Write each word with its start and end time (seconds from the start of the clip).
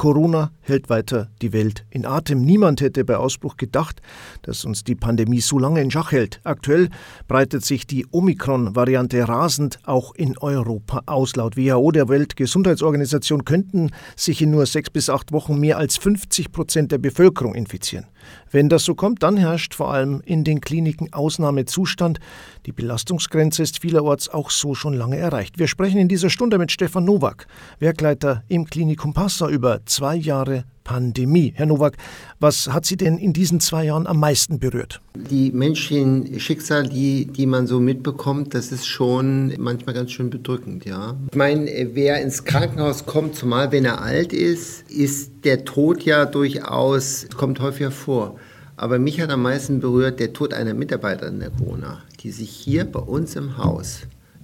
Corona 0.00 0.50
hält 0.62 0.88
weiter 0.88 1.28
die 1.42 1.52
Welt 1.52 1.84
in 1.90 2.06
Atem. 2.06 2.40
Niemand 2.40 2.80
hätte 2.80 3.04
bei 3.04 3.18
Ausbruch 3.18 3.58
gedacht, 3.58 4.00
dass 4.40 4.64
uns 4.64 4.82
die 4.82 4.94
Pandemie 4.94 5.42
so 5.42 5.58
lange 5.58 5.82
in 5.82 5.90
Schach 5.90 6.10
hält. 6.10 6.40
Aktuell 6.42 6.88
breitet 7.28 7.66
sich 7.66 7.86
die 7.86 8.06
Omikron-Variante 8.10 9.28
rasend 9.28 9.78
auch 9.84 10.14
in 10.14 10.38
Europa 10.38 11.02
aus. 11.04 11.36
Laut 11.36 11.58
WHO, 11.58 11.90
der 11.90 12.08
Weltgesundheitsorganisation, 12.08 13.44
könnten 13.44 13.90
sich 14.16 14.40
in 14.40 14.52
nur 14.52 14.64
sechs 14.64 14.88
bis 14.88 15.10
acht 15.10 15.32
Wochen 15.32 15.60
mehr 15.60 15.76
als 15.76 15.98
50 15.98 16.50
Prozent 16.50 16.92
der 16.92 16.98
Bevölkerung 16.98 17.54
infizieren. 17.54 18.06
Wenn 18.50 18.68
das 18.68 18.84
so 18.84 18.94
kommt, 18.94 19.22
dann 19.22 19.36
herrscht 19.36 19.74
vor 19.74 19.92
allem 19.92 20.20
in 20.24 20.44
den 20.44 20.60
Kliniken 20.60 21.12
Ausnahmezustand. 21.12 22.20
Die 22.66 22.72
Belastungsgrenze 22.72 23.62
ist 23.62 23.80
vielerorts 23.80 24.28
auch 24.28 24.50
so 24.50 24.74
schon 24.74 24.94
lange 24.94 25.16
erreicht. 25.16 25.58
Wir 25.58 25.68
sprechen 25.68 25.98
in 25.98 26.08
dieser 26.08 26.30
Stunde 26.30 26.58
mit 26.58 26.72
Stefan 26.72 27.04
Nowak, 27.04 27.46
Werkleiter 27.78 28.42
im 28.48 28.66
Klinikum 28.66 29.14
Passau 29.14 29.48
über 29.48 29.84
zwei 29.86 30.16
Jahre 30.16 30.64
Pandemie. 30.84 31.52
Herr 31.54 31.66
Nowak, 31.66 31.96
was 32.38 32.68
hat 32.68 32.86
Sie 32.86 32.96
denn 32.96 33.18
in 33.18 33.32
diesen 33.32 33.60
zwei 33.60 33.84
Jahren 33.84 34.06
am 34.06 34.18
meisten 34.18 34.58
berührt? 34.58 35.00
Die 35.14 35.50
menschlichen 35.50 36.40
Schicksal, 36.40 36.88
die, 36.88 37.26
die 37.26 37.46
man 37.46 37.66
so 37.66 37.80
mitbekommt, 37.80 38.54
das 38.54 38.72
ist 38.72 38.86
schon 38.86 39.54
manchmal 39.58 39.94
ganz 39.94 40.12
schön 40.12 40.30
bedrückend, 40.30 40.84
ja. 40.84 41.16
Ich 41.30 41.36
meine, 41.36 41.70
wer 41.94 42.20
ins 42.22 42.44
Krankenhaus 42.44 43.06
kommt, 43.06 43.36
zumal 43.36 43.72
wenn 43.72 43.84
er 43.84 44.02
alt 44.02 44.32
ist, 44.32 44.90
ist 44.90 45.44
der 45.44 45.64
Tod 45.64 46.02
ja 46.02 46.24
durchaus, 46.24 47.26
kommt 47.36 47.60
häufiger 47.60 47.90
vor. 47.90 48.36
Aber 48.76 48.98
mich 48.98 49.20
hat 49.20 49.30
am 49.30 49.42
meisten 49.42 49.80
berührt 49.80 50.20
der 50.20 50.32
Tod 50.32 50.54
einer 50.54 50.74
Mitarbeiterin 50.74 51.40
der 51.40 51.50
Corona, 51.50 52.02
die 52.20 52.30
sich 52.30 52.50
hier 52.50 52.84
bei 52.84 53.00
uns 53.00 53.36
im 53.36 53.58
Haus 53.58 54.00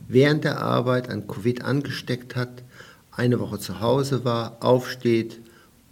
während 0.09 0.45
der 0.45 0.61
Arbeit 0.61 1.09
an 1.09 1.27
Covid 1.27 1.65
angesteckt 1.65 2.37
hat, 2.37 2.63
eine 3.11 3.41
Woche 3.41 3.59
zu 3.59 3.81
Hause 3.81 4.25
war, 4.25 4.59
aufsteht, 4.61 5.41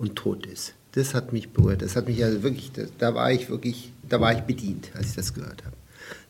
und 0.04 0.16
tot 0.16 0.46
ist. 0.46 0.74
Das 0.92 1.14
hat 1.14 1.32
mich 1.32 1.48
berührt. 1.48 1.82
Das 1.82 1.96
hat 1.96 2.06
mich 2.06 2.22
also 2.22 2.42
wirklich, 2.42 2.70
da 2.98 3.14
war 3.14 3.32
ich 3.32 3.48
wirklich, 3.48 3.92
da 4.08 4.20
war 4.20 4.32
ich 4.32 4.40
bedient, 4.40 4.90
als 4.94 5.08
ich 5.08 5.14
das 5.16 5.34
gehört 5.34 5.64
habe. 5.64 5.76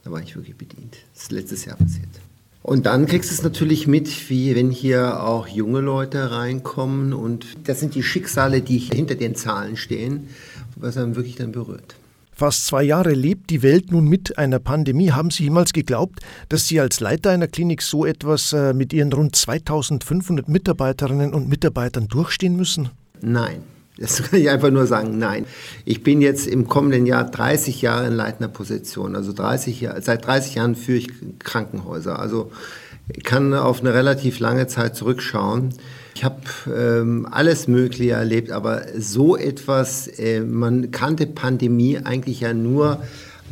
Da 0.05 0.11
war 0.11 0.23
ich 0.23 0.37
wirklich 0.37 0.57
bedient. 0.57 0.97
Das 1.13 1.25
ist 1.25 1.33
letztes 1.33 1.65
Jahr 1.65 1.77
passiert. 1.77 2.09
Und 2.63 2.87
dann 2.87 3.05
kriegst 3.05 3.31
du 3.31 3.35
es 3.35 3.43
natürlich 3.43 3.87
mit, 3.87 4.31
wie 4.31 4.55
wenn 4.55 4.71
hier 4.71 5.23
auch 5.23 5.47
junge 5.49 5.81
Leute 5.81 6.31
reinkommen 6.31 7.13
und 7.13 7.47
das 7.65 7.81
sind 7.81 7.95
die 7.95 8.03
Schicksale, 8.03 8.63
die 8.63 8.79
hinter 8.79 9.17
den 9.17 9.35
Zahlen 9.35 9.77
stehen, 9.77 10.29
was 10.77 10.97
einem 10.97 11.15
wirklich 11.15 11.37
dann 11.37 11.53
berührt. 11.53 11.97
Fast 12.33 12.67
zwei 12.67 12.83
Jahre 12.83 13.13
lebt 13.13 13.51
die 13.51 13.63
Welt 13.63 13.93
nun 13.93 14.09
mit 14.09 14.39
einer 14.39 14.61
Pandemie. 14.61 15.13
Haben 15.13 15.31
Sie 15.31 15.45
jemals 15.45 15.73
geglaubt, 15.73 16.21
dass 16.49 16.67
Sie 16.67 16.81
als 16.81 17.01
Leiter 17.01 17.31
einer 17.31 17.49
Klinik 17.49 17.83
so 17.83 18.07
etwas 18.07 18.53
äh, 18.53 18.73
mit 18.73 18.93
Ihren 18.93 19.13
rund 19.13 19.37
2500 19.37 20.49
Mitarbeiterinnen 20.49 21.35
und 21.35 21.49
Mitarbeitern 21.49 22.09
durchstehen 22.09 22.57
müssen? 22.57 22.91
Nein. 23.25 23.63
Das 23.97 24.23
kann 24.31 24.41
ich 24.41 24.51
einfach 24.51 24.71
nur 24.71 24.87
sagen, 24.87 25.19
nein. 25.19 25.47
Ich 25.85 26.03
bin 26.03 26.21
jetzt 26.21 26.47
im 26.47 26.69
kommenden 26.69 27.07
Jahr 27.07 27.25
30 27.25 27.83
Jahre 27.83 28.07
in 28.07 28.13
leitender 28.13 28.49
Position. 28.49 29.17
Also 29.17 29.33
30 29.33 29.81
Jahr, 29.81 30.01
seit 30.03 30.27
30 30.27 30.57
Jahren 30.57 30.75
führe 30.75 30.99
ich 30.99 31.09
Krankenhäuser. 31.39 32.19
Also 32.19 32.51
kann 33.23 33.53
auf 33.55 33.81
eine 33.81 33.95
relativ 33.95 34.39
lange 34.41 34.67
Zeit 34.67 34.97
zurückschauen. 34.97 35.71
Ich 36.15 36.25
habe 36.25 36.41
ähm, 36.75 37.27
alles 37.31 37.69
Mögliche 37.69 38.13
erlebt, 38.13 38.51
aber 38.51 38.83
so 38.97 39.37
etwas, 39.37 40.07
äh, 40.07 40.41
man 40.41 40.91
kannte 40.91 41.27
Pandemie 41.27 41.99
eigentlich 41.99 42.41
ja 42.41 42.55
nur 42.55 43.03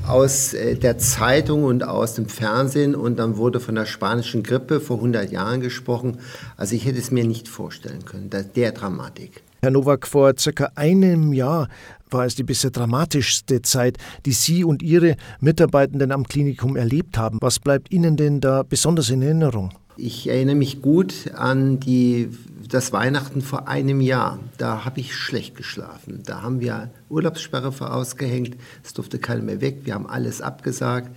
aus 0.06 0.54
äh, 0.54 0.76
der 0.76 0.96
Zeitung 0.98 1.64
und 1.64 1.84
aus 1.84 2.14
dem 2.14 2.28
Fernsehen 2.28 2.94
und 2.94 3.18
dann 3.18 3.36
wurde 3.36 3.60
von 3.60 3.74
der 3.74 3.86
spanischen 3.86 4.42
Grippe 4.42 4.80
vor 4.80 4.96
100 4.96 5.30
Jahren 5.32 5.60
gesprochen. 5.60 6.18
Also 6.56 6.74
ich 6.74 6.86
hätte 6.86 6.98
es 6.98 7.10
mir 7.10 7.24
nicht 7.24 7.48
vorstellen 7.48 8.04
können, 8.04 8.30
der 8.30 8.72
Dramatik. 8.72 9.42
Herr 9.64 9.70
Nowak, 9.70 10.08
vor 10.08 10.34
circa 10.36 10.72
einem 10.74 11.32
Jahr 11.32 11.68
war 12.10 12.26
es 12.26 12.34
die 12.34 12.42
bisher 12.42 12.72
dramatischste 12.72 13.62
Zeit, 13.62 13.96
die 14.26 14.32
Sie 14.32 14.64
und 14.64 14.82
Ihre 14.82 15.14
Mitarbeitenden 15.38 16.10
am 16.10 16.26
Klinikum 16.26 16.74
erlebt 16.74 17.16
haben. 17.16 17.38
Was 17.40 17.60
bleibt 17.60 17.92
Ihnen 17.92 18.16
denn 18.16 18.40
da 18.40 18.64
besonders 18.64 19.08
in 19.08 19.22
Erinnerung? 19.22 19.72
Ich 19.96 20.28
erinnere 20.28 20.56
mich 20.56 20.82
gut 20.82 21.30
an 21.36 21.78
die, 21.78 22.28
das 22.68 22.92
Weihnachten 22.92 23.40
vor 23.40 23.68
einem 23.68 24.00
Jahr. 24.00 24.40
Da 24.58 24.84
habe 24.84 24.98
ich 24.98 25.14
schlecht 25.14 25.56
geschlafen. 25.56 26.24
Da 26.26 26.42
haben 26.42 26.58
wir 26.58 26.90
Urlaubssperre 27.08 27.70
vorausgehängt. 27.70 28.56
Es 28.82 28.94
durfte 28.94 29.20
keiner 29.20 29.42
mehr 29.42 29.60
weg. 29.60 29.82
Wir 29.84 29.94
haben 29.94 30.08
alles 30.08 30.42
abgesagt. 30.42 31.16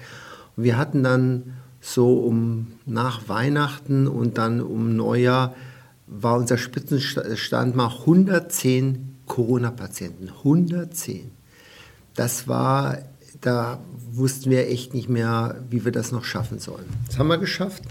Und 0.55 0.65
wir 0.65 0.77
hatten 0.77 1.01
dann 1.01 1.55
so 1.81 2.19
um 2.19 2.67
nach 2.85 3.27
Weihnachten 3.27 4.05
und 4.05 4.37
dann 4.37 4.61
um 4.61 4.95
Neujahr 4.95 5.55
war 6.07 6.37
unser 6.37 6.57
Spitzenstand 6.57 7.75
mal 7.75 7.87
110 7.87 9.15
Corona-Patienten. 9.25 10.29
110. 10.29 11.31
Das 12.15 12.47
war, 12.47 12.99
da 13.41 13.79
wussten 14.11 14.49
wir 14.49 14.69
echt 14.69 14.93
nicht 14.93 15.09
mehr, 15.09 15.63
wie 15.69 15.83
wir 15.83 15.91
das 15.91 16.11
noch 16.11 16.23
schaffen 16.23 16.59
sollen. 16.59 16.85
Das 17.07 17.17
haben 17.17 17.27
wir 17.27 17.37
geschafft. 17.37 17.83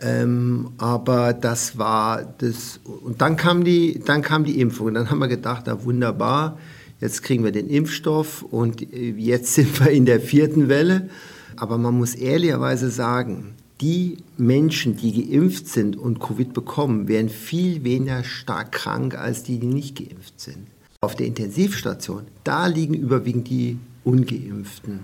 Ähm, 0.00 0.70
aber 0.78 1.32
das 1.32 1.78
war 1.78 2.22
das. 2.38 2.80
Und 2.84 3.20
dann 3.20 3.36
kam, 3.36 3.64
die, 3.64 4.00
dann 4.04 4.22
kam 4.22 4.44
die 4.44 4.60
Impfung. 4.60 4.88
Und 4.88 4.94
dann 4.94 5.10
haben 5.10 5.18
wir 5.18 5.28
gedacht, 5.28 5.64
na 5.66 5.82
wunderbar, 5.84 6.58
jetzt 7.00 7.22
kriegen 7.22 7.44
wir 7.44 7.52
den 7.52 7.68
Impfstoff 7.68 8.42
und 8.42 8.80
jetzt 8.92 9.54
sind 9.54 9.80
wir 9.80 9.90
in 9.90 10.06
der 10.06 10.20
vierten 10.20 10.68
Welle. 10.68 11.08
Aber 11.56 11.78
man 11.78 11.94
muss 11.94 12.14
ehrlicherweise 12.14 12.90
sagen, 12.90 13.54
die 13.80 14.18
Menschen, 14.36 14.96
die 14.96 15.28
geimpft 15.28 15.68
sind 15.68 15.96
und 15.96 16.18
Covid 16.20 16.52
bekommen, 16.52 17.08
werden 17.08 17.28
viel 17.28 17.84
weniger 17.84 18.24
stark 18.24 18.72
krank 18.72 19.14
als 19.14 19.42
die, 19.42 19.58
die 19.58 19.66
nicht 19.66 19.96
geimpft 19.96 20.40
sind. 20.40 20.66
Auf 21.00 21.14
der 21.14 21.26
Intensivstation, 21.26 22.24
da 22.42 22.66
liegen 22.66 22.94
überwiegend 22.94 23.48
die 23.48 23.78
ungeimpften. 24.04 25.00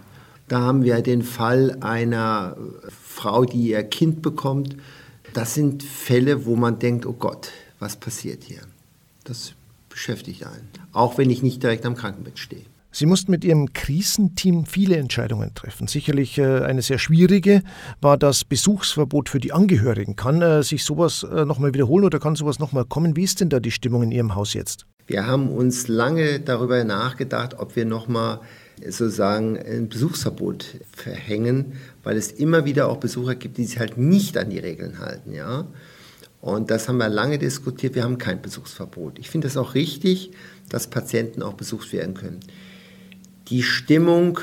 Da 0.48 0.60
haben 0.60 0.82
wir 0.82 1.00
den 1.02 1.22
Fall 1.22 1.78
einer 1.80 2.56
Frau, 2.88 3.44
die 3.44 3.68
ihr 3.68 3.82
Kind 3.84 4.20
bekommt. 4.20 4.76
Das 5.32 5.54
sind 5.54 5.82
Fälle, 5.82 6.44
wo 6.44 6.56
man 6.56 6.78
denkt, 6.78 7.06
oh 7.06 7.12
Gott, 7.12 7.50
was 7.78 7.96
passiert 7.96 8.44
hier? 8.44 8.60
Das 9.24 9.52
beschäftigt 9.88 10.44
einen, 10.44 10.68
auch 10.92 11.16
wenn 11.16 11.30
ich 11.30 11.42
nicht 11.42 11.62
direkt 11.62 11.86
am 11.86 11.94
Krankenbett 11.94 12.38
stehe. 12.38 12.64
Sie 12.96 13.06
mussten 13.06 13.32
mit 13.32 13.42
Ihrem 13.42 13.72
Krisenteam 13.72 14.66
viele 14.66 14.96
Entscheidungen 14.96 15.52
treffen. 15.52 15.88
Sicherlich 15.88 16.38
äh, 16.38 16.60
eine 16.60 16.80
sehr 16.80 16.98
schwierige 16.98 17.64
war 18.00 18.16
das 18.16 18.44
Besuchsverbot 18.44 19.28
für 19.28 19.40
die 19.40 19.52
Angehörigen. 19.52 20.14
Kann 20.14 20.40
äh, 20.40 20.62
sich 20.62 20.84
sowas 20.84 21.24
äh, 21.24 21.44
nochmal 21.44 21.74
wiederholen 21.74 22.04
oder 22.04 22.20
kann 22.20 22.36
sowas 22.36 22.60
nochmal 22.60 22.84
kommen? 22.84 23.16
Wie 23.16 23.24
ist 23.24 23.40
denn 23.40 23.48
da 23.48 23.58
die 23.58 23.72
Stimmung 23.72 24.04
in 24.04 24.12
Ihrem 24.12 24.36
Haus 24.36 24.54
jetzt? 24.54 24.86
Wir 25.08 25.26
haben 25.26 25.48
uns 25.48 25.88
lange 25.88 26.38
darüber 26.38 26.84
nachgedacht, 26.84 27.58
ob 27.58 27.74
wir 27.74 27.84
nochmal 27.84 28.38
sozusagen 28.80 29.58
ein 29.58 29.88
Besuchsverbot 29.88 30.76
verhängen, 30.92 31.72
weil 32.04 32.16
es 32.16 32.30
immer 32.30 32.64
wieder 32.64 32.88
auch 32.88 32.98
Besucher 32.98 33.34
gibt, 33.34 33.58
die 33.58 33.64
sich 33.64 33.80
halt 33.80 33.98
nicht 33.98 34.38
an 34.38 34.50
die 34.50 34.60
Regeln 34.60 35.00
halten. 35.00 35.32
Ja? 35.32 35.66
Und 36.40 36.70
das 36.70 36.88
haben 36.88 36.98
wir 36.98 37.08
lange 37.08 37.40
diskutiert. 37.40 37.96
Wir 37.96 38.04
haben 38.04 38.18
kein 38.18 38.40
Besuchsverbot. 38.40 39.18
Ich 39.18 39.30
finde 39.30 39.48
es 39.48 39.56
auch 39.56 39.74
richtig, 39.74 40.30
dass 40.68 40.86
Patienten 40.86 41.42
auch 41.42 41.54
besucht 41.54 41.92
werden 41.92 42.14
können. 42.14 42.38
Die 43.48 43.62
Stimmung 43.62 44.40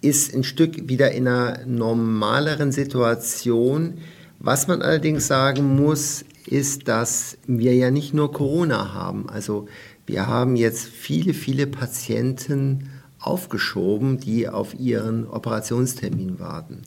ist 0.00 0.34
ein 0.34 0.42
Stück 0.42 0.88
wieder 0.88 1.12
in 1.12 1.28
einer 1.28 1.66
normaleren 1.66 2.72
Situation. 2.72 3.98
Was 4.38 4.66
man 4.68 4.80
allerdings 4.80 5.26
sagen 5.26 5.76
muss, 5.76 6.24
ist, 6.46 6.88
dass 6.88 7.36
wir 7.46 7.74
ja 7.74 7.90
nicht 7.90 8.14
nur 8.14 8.32
Corona 8.32 8.94
haben. 8.94 9.28
Also 9.28 9.68
wir 10.06 10.28
haben 10.28 10.56
jetzt 10.56 10.86
viele, 10.86 11.34
viele 11.34 11.66
Patienten 11.66 12.88
aufgeschoben, 13.20 14.18
die 14.18 14.48
auf 14.48 14.74
ihren 14.80 15.26
Operationstermin 15.28 16.40
warten. 16.40 16.82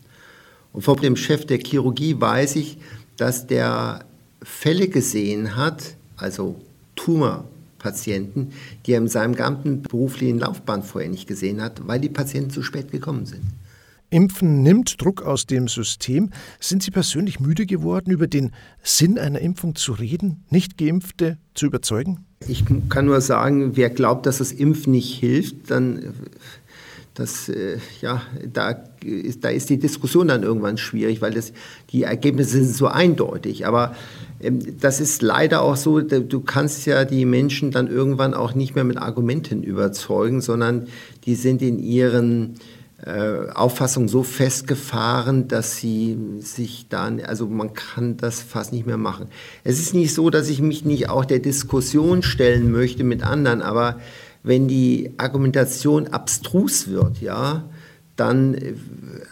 Und 0.74 0.82
von 0.82 0.98
dem 0.98 1.16
Chef 1.16 1.46
der 1.46 1.60
Chirurgie 1.60 2.20
weiß 2.20 2.56
ich, 2.56 2.80
dass 3.18 3.46
der 3.46 4.04
Fälle 4.42 4.88
gesehen 4.88 5.56
hat, 5.56 5.96
also 6.18 6.60
Tumor 6.96 7.46
Patienten, 7.86 8.50
die 8.86 8.94
er 8.94 8.98
in 8.98 9.08
seinem 9.08 9.36
ganzen 9.36 9.84
beruflichen 9.84 10.40
Laufbahn 10.40 10.82
vorher 10.82 11.10
nicht 11.10 11.28
gesehen 11.28 11.62
hat, 11.62 11.88
weil 11.88 12.00
die 12.00 12.10
Patienten 12.10 12.50
zu 12.50 12.64
spät 12.64 12.92
gekommen 12.92 13.28
sind. 13.28 13.44
Impfen 14.10 14.64
nimmt 14.64 15.00
Druck 15.02 15.22
aus 15.22 15.46
dem 15.46 15.68
System. 15.68 16.32
Sind 16.60 16.82
Sie 16.82 16.90
persönlich 16.90 17.40
müde 17.40 17.68
geworden, 17.68 18.10
über 18.10 18.26
den 18.26 18.54
Sinn 18.82 19.20
einer 19.20 19.40
Impfung 19.40 19.76
zu 19.76 19.94
reden, 19.94 20.44
Nicht-Geimpfte 20.50 21.38
zu 21.54 21.68
überzeugen? 21.68 22.26
Ich 22.48 22.64
kann 22.90 23.06
nur 23.06 23.22
sagen, 23.22 23.76
wer 23.78 23.92
glaubt, 23.92 24.26
dass 24.26 24.40
das 24.40 24.52
Impfen 24.52 24.94
nicht 24.94 25.20
hilft, 25.20 25.70
dann 25.70 26.14
das, 27.14 27.50
äh, 27.50 27.78
ja, 28.02 28.22
da 28.52 28.72
ist, 29.04 29.44
da 29.44 29.50
ist 29.50 29.70
die 29.70 29.80
Diskussion 29.80 30.28
dann 30.28 30.44
irgendwann 30.44 30.78
schwierig, 30.78 31.22
weil 31.22 31.34
das, 31.34 31.54
die 31.92 32.04
Ergebnisse 32.04 32.64
sind 32.64 32.76
so 32.76 32.88
eindeutig. 32.88 33.66
Aber 33.66 33.96
das 34.40 35.00
ist 35.00 35.22
leider 35.22 35.62
auch 35.62 35.78
so, 35.78 36.02
du 36.02 36.40
kannst 36.42 36.86
ja 36.86 37.06
die 37.06 37.26
Menschen 37.26 37.72
dann 37.72 37.88
irgendwann 37.88 38.34
auch 38.34 38.54
nicht 38.54 38.76
mehr 38.76 38.84
mit 38.84 38.98
Argumenten 38.98 39.64
überzeugen, 39.64 40.42
sondern 40.42 40.88
die 41.26 41.36
sind 41.36 41.62
in 41.62 41.80
ihren 41.80 42.56
äh, 43.06 43.50
Auffassung 43.54 44.08
so 44.08 44.24
festgefahren, 44.24 45.48
dass 45.48 45.78
sie 45.78 46.18
sich 46.40 46.88
dann, 46.90 47.22
also 47.22 47.48
man 47.48 47.74
kann 47.74 48.18
das 48.18 48.42
fast 48.42 48.74
nicht 48.74 48.86
mehr 48.86 48.98
machen. 48.98 49.28
Es 49.64 49.80
ist 49.80 49.94
nicht 49.94 50.14
so, 50.14 50.30
dass 50.30 50.50
ich 50.50 50.62
mich 50.62 50.86
nicht 50.86 51.10
auch 51.10 51.26
der 51.26 51.40
Diskussion 51.40 52.24
stellen 52.24 52.72
möchte 52.72 53.04
mit 53.04 53.24
anderen, 53.24 53.62
aber 53.62 54.00
wenn 54.44 54.68
die 54.68 55.12
Argumentation 55.18 56.08
abstrus 56.08 56.88
wird, 56.88 57.20
ja, 57.22 57.64
dann, 58.16 58.58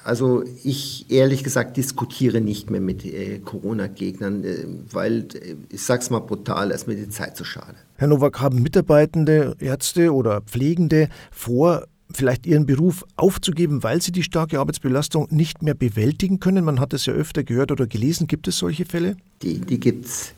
also 0.04 0.44
ich 0.64 1.10
ehrlich 1.10 1.44
gesagt 1.44 1.78
diskutiere 1.78 2.42
nicht 2.42 2.70
mehr 2.70 2.82
mit 2.82 3.06
äh, 3.06 3.40
Corona-Gegnern, 3.40 4.44
äh, 4.44 4.66
weil, 4.92 5.28
äh, 5.34 5.56
ich 5.70 5.84
sag's 5.84 6.10
mal 6.10 6.20
brutal, 6.20 6.72
ist 6.72 6.88
mir 6.88 6.96
die 6.96 7.10
Zeit 7.10 7.38
zu 7.38 7.46
schade. 7.46 7.76
Herr 7.96 8.08
Nowak, 8.08 8.42
haben 8.42 8.62
Mitarbeitende, 8.62 9.56
Ärzte 9.60 10.14
oder 10.14 10.42
Pflegende 10.42 11.08
vor, 11.32 11.86
vielleicht 12.14 12.46
ihren 12.46 12.66
Beruf 12.66 13.06
aufzugeben, 13.16 13.84
weil 13.84 14.02
sie 14.02 14.12
die 14.12 14.24
starke 14.24 14.60
Arbeitsbelastung 14.60 15.28
nicht 15.32 15.64
mehr 15.64 15.76
bewältigen 15.76 16.40
können? 16.40 16.66
Man 16.66 16.80
hat 16.80 16.94
es 16.94 17.06
ja 17.06 17.14
öfter 17.14 17.44
gehört 17.44 17.72
oder 17.72 17.88
gelesen. 17.88 18.28
Gibt 18.28 18.48
es 18.48 18.58
solche 18.58 18.86
Fälle? 18.86 19.16
Die, 19.42 19.60
die 19.60 19.80
gibt 19.80 20.06
es. 20.06 20.34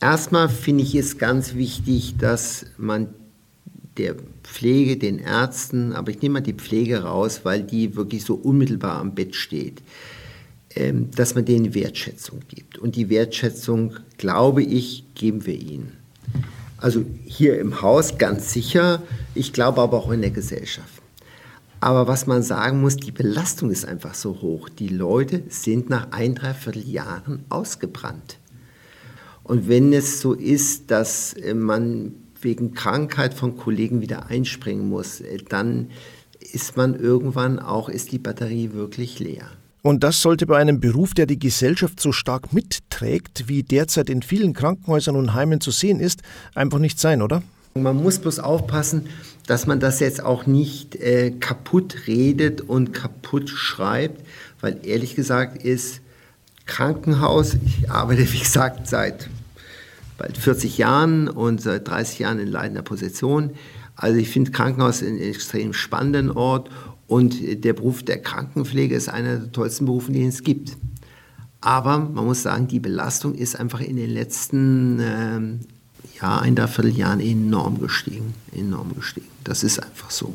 Erstmal 0.00 0.48
finde 0.48 0.84
ich 0.84 0.94
es 0.94 1.18
ganz 1.18 1.54
wichtig, 1.54 2.16
dass 2.18 2.66
man 2.76 3.08
der 3.96 4.16
Pflege, 4.42 4.96
den 4.96 5.18
Ärzten, 5.18 5.92
aber 5.92 6.10
ich 6.10 6.20
nehme 6.20 6.34
mal 6.34 6.40
die 6.40 6.54
Pflege 6.54 7.04
raus, 7.04 7.40
weil 7.44 7.62
die 7.62 7.96
wirklich 7.96 8.24
so 8.24 8.34
unmittelbar 8.34 8.98
am 8.98 9.14
Bett 9.14 9.34
steht, 9.34 9.82
ähm, 10.74 11.10
dass 11.12 11.34
man 11.34 11.44
denen 11.44 11.74
Wertschätzung 11.74 12.40
gibt. 12.48 12.78
Und 12.78 12.96
die 12.96 13.08
Wertschätzung, 13.08 13.94
glaube 14.18 14.62
ich, 14.62 15.04
geben 15.14 15.46
wir 15.46 15.54
ihnen. 15.54 15.92
Also 16.78 17.04
hier 17.24 17.58
im 17.60 17.80
Haus 17.80 18.18
ganz 18.18 18.52
sicher, 18.52 19.02
ich 19.34 19.52
glaube 19.52 19.80
aber 19.80 19.96
auch 19.98 20.10
in 20.10 20.20
der 20.20 20.30
Gesellschaft. 20.30 21.02
Aber 21.80 22.08
was 22.08 22.26
man 22.26 22.42
sagen 22.42 22.80
muss, 22.80 22.96
die 22.96 23.12
Belastung 23.12 23.70
ist 23.70 23.84
einfach 23.84 24.14
so 24.14 24.40
hoch. 24.40 24.68
Die 24.70 24.88
Leute 24.88 25.42
sind 25.48 25.90
nach 25.90 26.12
ein, 26.12 26.34
dreiviertel 26.34 26.88
Jahren 26.88 27.44
ausgebrannt. 27.50 28.38
Und 29.42 29.68
wenn 29.68 29.92
es 29.92 30.20
so 30.20 30.32
ist, 30.32 30.90
dass 30.90 31.34
äh, 31.34 31.52
man 31.52 32.14
wegen 32.44 32.74
Krankheit 32.74 33.34
von 33.34 33.56
Kollegen 33.56 34.00
wieder 34.00 34.26
einspringen 34.26 34.88
muss, 34.88 35.20
äh, 35.20 35.38
dann 35.48 35.90
ist 36.52 36.76
man 36.76 36.94
irgendwann 36.94 37.58
auch, 37.58 37.88
ist 37.88 38.12
die 38.12 38.18
Batterie 38.18 38.72
wirklich 38.72 39.18
leer. 39.18 39.46
Und 39.82 40.02
das 40.02 40.22
sollte 40.22 40.46
bei 40.46 40.56
einem 40.56 40.80
Beruf, 40.80 41.12
der 41.12 41.26
die 41.26 41.38
Gesellschaft 41.38 42.00
so 42.00 42.10
stark 42.10 42.54
mitträgt, 42.54 43.48
wie 43.48 43.62
derzeit 43.62 44.08
in 44.08 44.22
vielen 44.22 44.54
Krankenhäusern 44.54 45.14
und 45.14 45.34
Heimen 45.34 45.60
zu 45.60 45.70
sehen 45.70 46.00
ist, 46.00 46.22
einfach 46.54 46.78
nicht 46.78 46.98
sein, 46.98 47.20
oder? 47.20 47.42
Man 47.74 48.02
muss 48.02 48.18
bloß 48.18 48.38
aufpassen, 48.38 49.08
dass 49.46 49.66
man 49.66 49.80
das 49.80 50.00
jetzt 50.00 50.22
auch 50.22 50.46
nicht 50.46 50.96
äh, 50.96 51.32
kaputt 51.32 52.06
redet 52.06 52.62
und 52.62 52.94
kaputt 52.94 53.50
schreibt, 53.50 54.24
weil 54.60 54.78
ehrlich 54.84 55.16
gesagt 55.16 55.62
ist 55.62 56.00
Krankenhaus, 56.66 57.56
ich 57.66 57.90
arbeite 57.90 58.32
wie 58.32 58.38
gesagt 58.38 58.86
seit 58.86 59.28
bald 60.18 60.38
40 60.38 60.78
Jahren 60.78 61.28
und 61.28 61.60
seit 61.60 61.88
30 61.88 62.20
Jahren 62.20 62.38
in 62.38 62.48
leitender 62.48 62.82
Position. 62.82 63.50
Also 63.96 64.18
ich 64.18 64.28
finde 64.28 64.50
Krankenhaus 64.50 65.02
einen 65.02 65.18
extrem 65.18 65.72
spannenden 65.72 66.30
Ort 66.30 66.70
und 67.06 67.64
der 67.64 67.72
Beruf 67.74 68.02
der 68.02 68.20
Krankenpflege 68.20 68.94
ist 68.94 69.08
einer 69.08 69.36
der 69.36 69.52
tollsten 69.52 69.86
Berufe, 69.86 70.12
die 70.12 70.24
es 70.24 70.42
gibt. 70.42 70.76
Aber 71.60 71.98
man 71.98 72.26
muss 72.26 72.42
sagen, 72.42 72.68
die 72.68 72.80
Belastung 72.80 73.34
ist 73.34 73.58
einfach 73.58 73.80
in 73.80 73.96
den 73.96 74.10
letzten 74.10 75.00
äh, 75.00 75.40
ja, 76.20 76.38
ein 76.38 76.54
Dreivierteljahren 76.54 77.20
enorm 77.20 77.80
gestiegen. 77.80 78.34
Enorm 78.52 78.94
gestiegen. 78.94 79.28
Das 79.44 79.62
ist 79.64 79.82
einfach 79.82 80.10
so. 80.10 80.34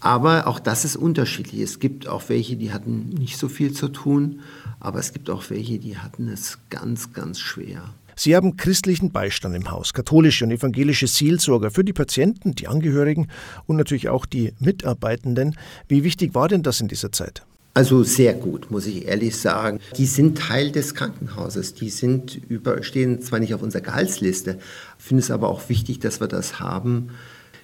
Aber 0.00 0.46
auch 0.46 0.58
das 0.58 0.84
ist 0.84 0.96
unterschiedlich. 0.96 1.60
Es 1.60 1.78
gibt 1.78 2.08
auch 2.08 2.28
welche, 2.28 2.56
die 2.56 2.72
hatten 2.72 3.10
nicht 3.10 3.38
so 3.38 3.48
viel 3.48 3.72
zu 3.72 3.88
tun, 3.88 4.40
aber 4.80 4.98
es 4.98 5.12
gibt 5.12 5.30
auch 5.30 5.48
welche, 5.50 5.78
die 5.78 5.98
hatten 5.98 6.28
es 6.28 6.58
ganz, 6.70 7.12
ganz 7.12 7.38
schwer. 7.38 7.84
Sie 8.16 8.36
haben 8.36 8.56
christlichen 8.56 9.10
Beistand 9.10 9.56
im 9.56 9.70
Haus, 9.70 9.92
katholische 9.92 10.44
und 10.44 10.50
evangelische 10.50 11.06
Seelsorger 11.06 11.70
für 11.70 11.84
die 11.84 11.92
Patienten, 11.92 12.54
die 12.54 12.68
Angehörigen 12.68 13.28
und 13.66 13.76
natürlich 13.76 14.08
auch 14.08 14.26
die 14.26 14.52
Mitarbeitenden. 14.58 15.56
Wie 15.88 16.04
wichtig 16.04 16.34
war 16.34 16.48
denn 16.48 16.62
das 16.62 16.80
in 16.80 16.88
dieser 16.88 17.12
Zeit? 17.12 17.42
Also 17.74 18.02
sehr 18.02 18.34
gut, 18.34 18.70
muss 18.70 18.86
ich 18.86 19.06
ehrlich 19.06 19.36
sagen. 19.36 19.80
Die 19.96 20.04
sind 20.04 20.36
Teil 20.36 20.72
des 20.72 20.94
Krankenhauses. 20.94 21.72
Die 21.72 21.88
sind 21.88 22.38
über, 22.48 22.82
stehen 22.82 23.22
zwar 23.22 23.40
nicht 23.40 23.54
auf 23.54 23.62
unserer 23.62 23.80
Gehaltsliste, 23.80 24.58
finde 24.98 25.22
es 25.22 25.30
aber 25.30 25.48
auch 25.48 25.70
wichtig, 25.70 25.98
dass 25.98 26.20
wir 26.20 26.28
das 26.28 26.60
haben. 26.60 27.10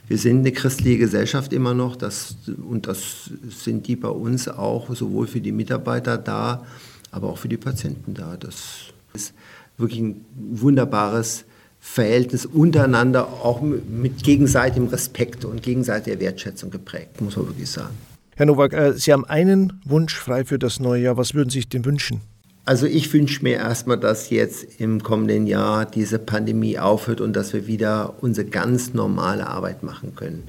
Wir 0.06 0.17
sind 0.17 0.39
eine 0.39 0.53
christliche 0.53 0.97
Gesellschaft 0.97 1.53
immer 1.53 1.75
noch 1.75 1.94
das, 1.94 2.37
und 2.67 2.87
das 2.87 3.31
sind 3.51 3.87
die 3.87 3.97
bei 3.97 4.09
uns 4.09 4.49
auch 4.49 4.94
sowohl 4.94 5.27
für 5.27 5.43
die 5.43 5.53
Mitarbeiter 5.53 6.17
da, 6.17 6.65
aber 7.11 7.29
auch 7.29 7.37
für 7.37 7.49
die 7.49 7.59
Patienten 7.59 8.15
da. 8.15 8.39
Das 8.39 8.94
ist 9.12 9.35
wirklich 9.79 10.01
ein 10.01 10.25
wunderbares 10.35 11.45
Verhältnis 11.81 12.45
untereinander, 12.45 13.27
auch 13.27 13.63
mit 13.63 14.23
gegenseitigem 14.23 14.89
Respekt 14.89 15.45
und 15.45 15.63
gegenseitiger 15.63 16.21
Wertschätzung 16.21 16.71
geprägt, 16.71 17.21
muss 17.21 17.37
man 17.37 17.47
wirklich 17.47 17.71
sagen. 17.71 17.95
Herr 18.37 18.47
Nowak, 18.47 18.73
äh, 18.73 18.93
Sie 18.93 19.13
haben 19.13 19.25
einen 19.25 19.81
Wunsch 19.85 20.17
frei 20.17 20.45
für 20.45 20.59
das 20.59 20.81
neue 20.81 21.03
Jahr. 21.03 21.17
Was 21.17 21.35
würden 21.35 21.51
Sie 21.51 21.59
sich 21.59 21.69
denn 21.69 21.85
wünschen? 21.85 22.21
Also 22.65 22.87
ich 22.87 23.13
wünsche 23.15 23.43
mir 23.43 23.57
erstmal, 23.57 23.99
dass 23.99 24.29
jetzt 24.29 24.79
im 24.79 25.03
kommenden 25.03 25.47
Jahr 25.47 25.87
diese 25.87 26.19
Pandemie 26.19 26.79
aufhört 26.79 27.23
und 27.23 27.35
dass 27.35 27.55
wir 27.55 27.67
wieder 27.67 28.15
unsere 28.21 28.47
ganz 28.47 28.93
normale 28.93 29.47
Arbeit 29.47 29.83
machen 29.83 30.15
können. 30.15 30.49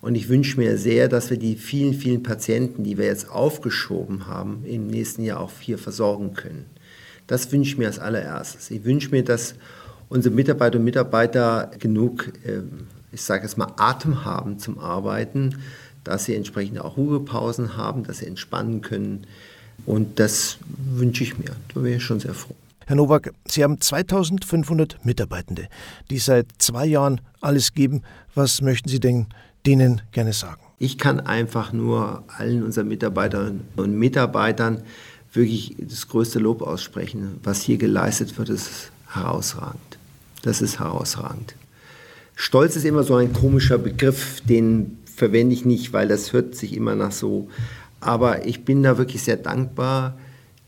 Und 0.00 0.16
ich 0.16 0.28
wünsche 0.28 0.58
mir 0.58 0.76
sehr, 0.76 1.08
dass 1.08 1.30
wir 1.30 1.36
die 1.36 1.54
vielen, 1.54 1.94
vielen 1.94 2.24
Patienten, 2.24 2.82
die 2.82 2.98
wir 2.98 3.06
jetzt 3.06 3.30
aufgeschoben 3.30 4.26
haben, 4.26 4.64
im 4.64 4.88
nächsten 4.88 5.22
Jahr 5.22 5.38
auch 5.40 5.52
hier 5.60 5.78
versorgen 5.78 6.34
können. 6.34 6.66
Das 7.26 7.50
wünsche 7.52 7.72
ich 7.72 7.78
mir 7.78 7.86
als 7.86 7.98
allererstes. 7.98 8.70
Ich 8.70 8.84
wünsche 8.84 9.10
mir, 9.10 9.24
dass 9.24 9.54
unsere 10.08 10.34
Mitarbeiter 10.34 10.78
und 10.78 10.84
Mitarbeiter 10.84 11.70
genug, 11.78 12.32
ähm, 12.44 12.86
ich 13.12 13.22
sage 13.22 13.44
jetzt 13.44 13.56
mal, 13.56 13.72
Atem 13.76 14.24
haben 14.24 14.58
zum 14.58 14.78
Arbeiten, 14.78 15.56
dass 16.04 16.24
sie 16.24 16.34
entsprechend 16.34 16.80
auch 16.80 16.96
Ruhepausen 16.96 17.76
haben, 17.76 18.04
dass 18.04 18.18
sie 18.18 18.26
entspannen 18.26 18.80
können. 18.82 19.26
Und 19.86 20.20
das 20.20 20.58
wünsche 20.94 21.24
ich 21.24 21.38
mir. 21.38 21.56
Da 21.74 21.82
wäre 21.82 21.96
ich 21.96 22.02
schon 22.02 22.20
sehr 22.20 22.34
froh. 22.34 22.54
Herr 22.86 22.96
Nowak, 22.96 23.32
Sie 23.46 23.62
haben 23.62 23.80
2500 23.80 25.04
Mitarbeitende, 25.04 25.68
die 26.10 26.18
seit 26.18 26.46
zwei 26.58 26.84
Jahren 26.84 27.20
alles 27.40 27.72
geben. 27.74 28.02
Was 28.34 28.60
möchten 28.60 28.88
Sie 28.88 29.00
denn 29.00 29.26
denen 29.64 30.02
gerne 30.10 30.32
sagen? 30.32 30.60
Ich 30.78 30.98
kann 30.98 31.20
einfach 31.20 31.72
nur 31.72 32.24
allen 32.36 32.64
unseren 32.64 32.88
Mitarbeiterinnen 32.88 33.62
und 33.76 33.96
Mitarbeitern 33.96 34.82
wirklich 35.32 35.76
das 35.78 36.08
größte 36.08 36.38
Lob 36.38 36.62
aussprechen. 36.62 37.38
Was 37.42 37.62
hier 37.62 37.78
geleistet 37.78 38.36
wird, 38.38 38.48
ist 38.48 38.92
herausragend. 39.08 39.98
Das 40.42 40.60
ist 40.60 40.78
herausragend. 40.78 41.54
Stolz 42.34 42.76
ist 42.76 42.84
immer 42.84 43.04
so 43.04 43.14
ein 43.16 43.32
komischer 43.32 43.78
Begriff, 43.78 44.40
den 44.42 44.98
verwende 45.04 45.54
ich 45.54 45.64
nicht, 45.64 45.92
weil 45.92 46.08
das 46.08 46.32
hört 46.32 46.54
sich 46.54 46.74
immer 46.76 46.94
nach 46.94 47.12
so. 47.12 47.48
Aber 48.00 48.46
ich 48.46 48.64
bin 48.64 48.82
da 48.82 48.98
wirklich 48.98 49.22
sehr 49.22 49.36
dankbar, 49.36 50.18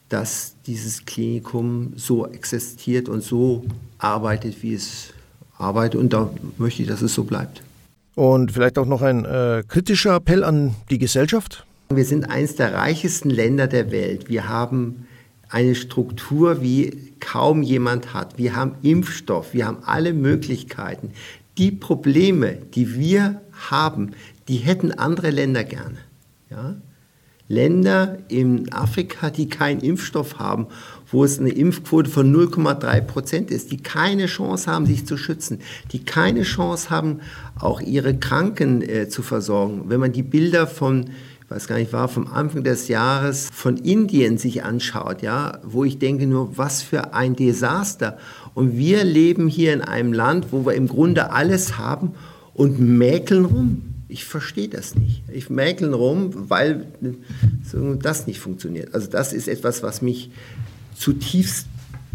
dass 0.09 0.55
dieses 0.67 1.05
Klinikum 1.05 1.95
so 1.97 2.27
existiert 2.27 3.09
und 3.09 3.23
so 3.23 3.65
arbeitet, 3.99 4.63
wie 4.63 4.75
es 4.75 5.09
arbeitet. 5.59 6.01
Und 6.01 6.13
da 6.13 6.31
möchte 6.59 6.83
ich, 6.83 6.89
dass 6.89 7.03
es 7.03 7.15
so 7.15 7.25
bleibt. 7.25 7.63
Und 8.15 8.53
vielleicht 8.53 8.79
auch 8.79 8.87
noch 8.87 9.03
ein 9.03 9.25
äh, 9.25 9.65
kritischer 9.67 10.15
Appell 10.15 10.45
an 10.45 10.77
die 10.91 10.99
Gesellschaft? 10.99 11.67
Wir 11.89 12.05
sind 12.05 12.31
eines 12.31 12.57
der 12.57 12.75
reichesten 12.75 13.31
Länder 13.31 13.67
der 13.67 13.91
Welt. 13.91 14.29
Wir 14.29 14.49
haben 14.49 15.07
eine 15.49 15.75
Struktur, 15.75 16.63
wie 16.63 17.13
kaum 17.21 17.63
jemand 17.63 18.15
hat. 18.15 18.39
Wir 18.39 18.57
haben 18.57 18.77
Impfstoff, 18.83 19.55
wir 19.55 19.67
haben 19.67 19.79
alle 19.85 20.13
Möglichkeiten. 20.13 21.11
Die 21.59 21.71
Probleme, 21.71 22.59
die 22.75 22.97
wir 22.97 23.41
haben, 23.71 24.13
die 24.49 24.57
hätten 24.57 24.93
andere 24.93 25.31
Länder 25.31 25.65
gerne. 25.65 25.99
Ja? 26.51 26.77
Länder 27.47 28.19
in 28.29 28.73
Afrika, 28.73 29.29
die 29.29 29.49
keinen 29.49 29.81
Impfstoff 29.81 30.39
haben, 30.39 30.67
wo 31.11 31.25
es 31.25 31.39
eine 31.39 31.51
Impfquote 31.51 32.11
von 32.11 32.35
0,3 32.35 33.01
Prozent 33.03 33.51
ist, 33.51 33.71
die 33.71 33.77
keine 33.77 34.27
Chance 34.27 34.71
haben, 34.71 34.87
sich 34.87 35.07
zu 35.07 35.19
schützen, 35.19 35.61
die 35.93 36.05
keine 36.05 36.43
Chance 36.43 36.89
haben, 36.89 37.21
auch 37.61 37.81
ihre 37.83 38.17
Kranken 38.17 38.81
äh, 38.83 39.09
zu 39.09 39.23
versorgen. 39.23 39.85
Wenn 39.89 40.01
man 40.01 40.13
die 40.13 40.23
Bilder 40.23 40.67
von 40.67 41.11
ich 41.45 41.51
weiß 41.51 41.67
gar 41.69 41.77
nicht, 41.77 41.93
war 41.93 42.09
vom 42.09 42.27
Anfang 42.27 42.65
des 42.65 42.89
Jahres 42.89 43.51
von 43.53 43.77
Indien 43.77 44.39
sich 44.39 44.65
anschaut, 44.65 45.21
ja, 45.21 45.59
wo 45.63 45.85
ich 45.85 45.99
denke 45.99 46.27
nur, 46.27 46.57
was 46.57 46.83
für 46.83 47.13
ein 47.13 47.37
Desaster. 47.37 48.17
Und 48.55 48.79
wir 48.79 49.05
leben 49.05 49.49
hier 49.49 49.75
in 49.75 49.83
einem 49.83 50.15
Land, 50.15 50.47
wo 50.53 50.65
wir 50.65 50.73
im 50.73 50.89
Grunde 50.89 51.33
alles 51.33 51.77
haben 51.77 52.13
und 52.55 52.81
mäkeln 52.81 53.45
rum. 53.45 53.83
Ich 54.09 54.25
verstehe 54.25 54.69
das 54.69 54.95
nicht. 54.95 55.23
Ich 55.31 55.51
mäkeln 55.51 55.93
rum, 55.93 56.31
weil 56.49 56.87
das 58.01 58.27
nicht 58.27 58.41
funktioniert. 58.41 58.95
Also 58.95 59.11
das 59.11 59.35
ist 59.35 59.47
etwas, 59.47 59.83
was 59.83 60.01
mich 60.01 60.31
zutiefst 60.97 61.67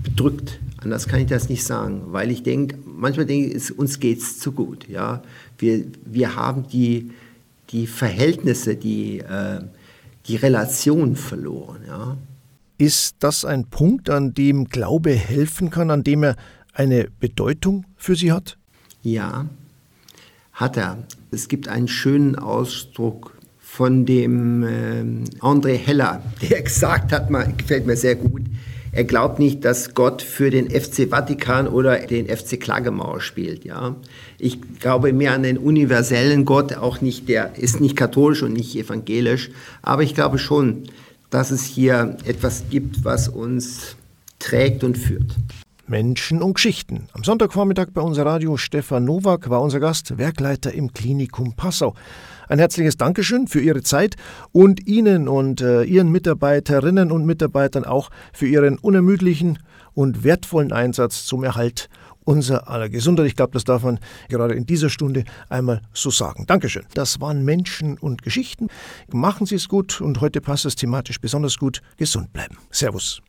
bedrückt. 0.01 0.59
Anders 0.77 1.07
kann 1.07 1.19
ich 1.19 1.27
das 1.27 1.49
nicht 1.49 1.63
sagen, 1.63 2.03
weil 2.07 2.31
ich 2.31 2.41
denke, 2.41 2.77
manchmal 2.85 3.27
denke 3.27 3.55
ich, 3.55 3.77
uns 3.77 3.99
geht 3.99 4.19
es 4.19 4.39
zu 4.39 4.53
gut. 4.53 4.87
Ja? 4.87 5.21
Wir, 5.57 5.83
wir 6.05 6.35
haben 6.35 6.67
die 6.67 7.11
die 7.69 7.87
Verhältnisse, 7.87 8.75
die, 8.75 9.19
äh, 9.19 9.61
die 10.25 10.35
Relation 10.35 11.15
verloren. 11.15 11.81
Ja. 11.87 12.17
Ist 12.77 13.17
das 13.19 13.45
ein 13.45 13.65
Punkt, 13.65 14.09
an 14.09 14.33
dem 14.33 14.65
Glaube 14.65 15.11
helfen 15.11 15.69
kann, 15.69 15.91
an 15.91 16.03
dem 16.03 16.23
er 16.23 16.35
eine 16.73 17.07
Bedeutung 17.19 17.85
für 17.95 18.15
Sie 18.15 18.31
hat? 18.31 18.57
Ja, 19.01 19.47
hat 20.53 20.77
er. 20.77 20.97
Es 21.31 21.47
gibt 21.47 21.67
einen 21.67 21.87
schönen 21.87 22.35
Ausdruck 22.35 23.37
von 23.59 24.05
dem 24.05 24.63
äh, 24.63 25.03
André 25.39 25.75
Heller, 25.75 26.23
der 26.41 26.61
gesagt 26.63 27.11
hat, 27.11 27.29
mal, 27.29 27.53
gefällt 27.55 27.85
mir 27.85 27.95
sehr 27.95 28.15
gut, 28.15 28.43
er 28.91 29.03
glaubt 29.03 29.39
nicht, 29.39 29.65
dass 29.65 29.93
Gott 29.93 30.21
für 30.21 30.49
den 30.49 30.69
FC 30.69 31.09
Vatikan 31.09 31.67
oder 31.67 31.97
den 31.99 32.27
FC 32.27 32.59
Klagemauer 32.59 33.21
spielt. 33.21 33.65
Ja? 33.65 33.95
Ich 34.37 34.59
glaube 34.79 35.13
mehr 35.13 35.33
an 35.33 35.43
den 35.43 35.57
universellen 35.57 36.45
Gott, 36.45 36.73
auch 36.75 37.01
nicht, 37.01 37.29
der 37.29 37.57
ist 37.57 37.79
nicht 37.79 37.95
katholisch 37.95 38.43
und 38.43 38.53
nicht 38.53 38.75
evangelisch, 38.75 39.51
aber 39.81 40.03
ich 40.03 40.15
glaube 40.15 40.39
schon, 40.39 40.83
dass 41.29 41.51
es 41.51 41.63
hier 41.63 42.17
etwas 42.25 42.63
gibt, 42.69 43.05
was 43.05 43.27
uns 43.27 43.95
trägt 44.39 44.83
und 44.83 44.97
führt. 44.97 45.35
Menschen 45.89 46.41
und 46.41 46.53
Geschichten. 46.53 47.07
Am 47.13 47.23
Sonntagvormittag 47.23 47.87
bei 47.93 48.01
unser 48.01 48.25
Radio 48.25 48.57
Stefan 48.57 49.05
Nowak 49.05 49.49
war 49.49 49.61
unser 49.61 49.79
Gast, 49.79 50.17
Werkleiter 50.17 50.71
im 50.71 50.93
Klinikum 50.93 51.53
Passau. 51.53 51.95
Ein 52.47 52.59
herzliches 52.59 52.95
Dankeschön 52.95 53.47
für 53.47 53.59
Ihre 53.59 53.81
Zeit 53.81 54.15
und 54.51 54.87
Ihnen 54.87 55.27
und 55.27 55.61
äh, 55.61 55.83
Ihren 55.83 56.11
Mitarbeiterinnen 56.11 57.11
und 57.11 57.25
Mitarbeitern 57.25 57.85
auch 57.85 58.11
für 58.33 58.47
Ihren 58.47 58.77
unermüdlichen 58.77 59.59
und 59.93 60.23
wertvollen 60.23 60.71
Einsatz 60.71 61.25
zum 61.25 61.43
Erhalt 61.43 61.89
unser 62.23 62.69
aller 62.69 62.89
Gesundheit. 62.89 63.25
Ich 63.25 63.35
glaube, 63.35 63.53
das 63.53 63.63
darf 63.63 63.81
man 63.83 63.99
gerade 64.29 64.53
in 64.53 64.67
dieser 64.67 64.91
Stunde 64.91 65.23
einmal 65.49 65.81
so 65.93 66.11
sagen. 66.11 66.45
Dankeschön. 66.45 66.85
Das 66.93 67.19
waren 67.19 67.43
Menschen 67.43 67.97
und 67.97 68.21
Geschichten. 68.21 68.67
Machen 69.11 69.47
Sie 69.47 69.55
es 69.55 69.67
gut 69.67 69.99
und 70.01 70.21
heute 70.21 70.39
passt 70.39 70.65
es 70.65 70.75
thematisch 70.75 71.19
besonders 71.19 71.57
gut. 71.57 71.81
Gesund 71.97 72.31
bleiben. 72.31 72.57
Servus. 72.69 73.23